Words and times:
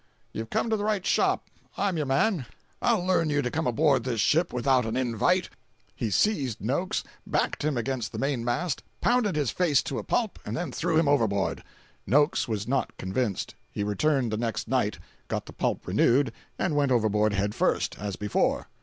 "You've 0.33 0.49
come 0.49 0.71
to 0.71 0.75
the 0.75 0.83
right 0.83 1.05
shop—I'm 1.05 1.95
your 1.95 2.07
man. 2.07 2.47
I'll 2.81 3.05
learn 3.05 3.29
you 3.29 3.43
to 3.43 3.51
come 3.51 3.67
aboard 3.67 4.03
this 4.03 4.19
ship 4.19 4.51
without 4.51 4.83
an 4.83 4.95
_in_vite." 4.95 5.47
He 5.95 6.09
seized 6.09 6.59
Noakes, 6.59 7.03
backed 7.27 7.63
him 7.63 7.77
against 7.77 8.11
the 8.11 8.17
mainmast, 8.17 8.81
pounded 8.99 9.35
his 9.35 9.51
face 9.51 9.83
to 9.83 9.99
a 9.99 10.03
pulp, 10.03 10.39
and 10.43 10.57
then 10.57 10.71
threw 10.71 10.97
him 10.97 11.07
overboard. 11.07 11.63
Noakes 12.07 12.47
was 12.47 12.67
not 12.67 12.97
convinced. 12.97 13.53
He 13.69 13.83
returned 13.83 14.31
the 14.31 14.37
next 14.37 14.67
night, 14.67 14.97
got 15.27 15.45
the 15.45 15.53
pulp 15.53 15.85
renewed, 15.85 16.33
and 16.57 16.75
went 16.75 16.91
overboard 16.91 17.33
head 17.33 17.53
first, 17.53 17.95
as 17.99 18.15
before. 18.15 18.69